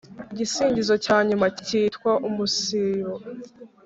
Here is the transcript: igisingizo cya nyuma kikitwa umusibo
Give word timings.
igisingizo 0.33 0.93
cya 1.05 1.17
nyuma 1.27 1.45
kikitwa 1.55 2.11
umusibo 2.27 3.13